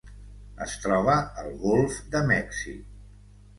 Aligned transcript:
Es 0.65 0.73
troba 0.85 1.17
al 1.43 1.53
golf 1.67 2.01
de 2.17 2.25
Mèxic. 2.35 2.83